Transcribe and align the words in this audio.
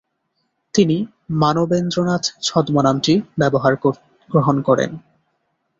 তিনি 0.73 0.97
মানবেন্দ্রনাথ 1.33 2.23
ছদ্মনামটি 2.41 3.13
গ্রহণ 4.29 4.55
করেন। 4.61 4.91